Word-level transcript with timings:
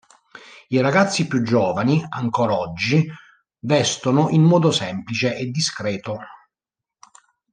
I 0.69 0.81
ragazzi 0.81 1.27
più 1.27 1.43
giovani 1.43 2.03
ancor 2.09 2.49
oggi 2.49 3.07
vestono 3.59 4.29
in 4.29 4.41
modo 4.41 4.71
semplice 4.71 5.37
e 5.37 5.51
discreto. 5.51 6.17